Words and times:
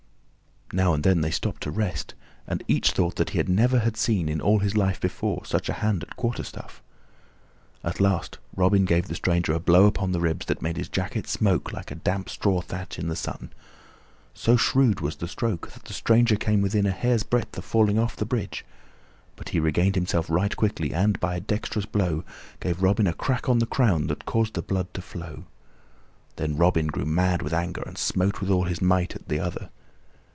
Now 0.73 0.93
and 0.93 1.03
then 1.03 1.19
they 1.19 1.31
stopped 1.31 1.63
to 1.63 1.69
rest, 1.71 2.13
and 2.47 2.63
each 2.65 2.91
thought 2.91 3.17
that 3.17 3.31
he 3.31 3.43
never 3.43 3.79
had 3.79 3.97
seen 3.97 4.29
in 4.29 4.39
all 4.39 4.59
his 4.59 4.77
life 4.77 5.01
before 5.01 5.43
such 5.43 5.67
a 5.67 5.73
hand 5.83 6.01
at 6.01 6.15
quarterstaff. 6.15 6.81
At 7.83 7.99
last 7.99 8.37
Robin 8.55 8.85
gave 8.85 9.09
the 9.09 9.15
stranger 9.15 9.51
a 9.51 9.59
blow 9.59 9.85
upon 9.85 10.13
the 10.13 10.21
ribs 10.21 10.45
that 10.45 10.61
made 10.61 10.77
his 10.77 10.87
jacket 10.87 11.27
smoke 11.27 11.73
like 11.73 11.91
a 11.91 11.95
damp 11.95 12.29
straw 12.29 12.61
thatch 12.61 12.97
in 12.97 13.09
the 13.09 13.17
sun. 13.17 13.51
So 14.33 14.55
shrewd 14.55 15.01
was 15.01 15.17
the 15.17 15.27
stroke 15.27 15.71
that 15.73 15.83
the 15.83 15.91
stranger 15.93 16.37
came 16.37 16.61
within 16.61 16.85
a 16.85 16.91
hair's 16.91 17.23
breadth 17.23 17.57
of 17.57 17.65
falling 17.65 17.99
off 17.99 18.15
the 18.15 18.23
bridge, 18.23 18.63
but 19.35 19.49
he 19.49 19.59
regained 19.59 19.95
himself 19.95 20.29
right 20.29 20.55
quickly 20.55 20.93
and, 20.93 21.19
by 21.19 21.35
a 21.35 21.41
dexterous 21.41 21.85
blow, 21.85 22.23
gave 22.61 22.81
Robin 22.81 23.07
a 23.07 23.13
crack 23.13 23.49
on 23.49 23.59
the 23.59 23.65
crown 23.65 24.07
that 24.07 24.25
caused 24.25 24.53
the 24.53 24.61
blood 24.61 24.87
to 24.93 25.01
flow. 25.01 25.43
Then 26.37 26.55
Robin 26.55 26.87
grew 26.87 27.05
mad 27.05 27.41
with 27.41 27.51
anger 27.53 27.81
and 27.85 27.97
smote 27.97 28.39
with 28.39 28.49
all 28.49 28.63
his 28.63 28.81
might 28.81 29.17
at 29.17 29.27
the 29.27 29.41
other. 29.41 29.69